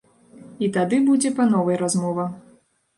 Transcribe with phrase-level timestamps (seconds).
[0.67, 2.31] І тады будзе па новай размова.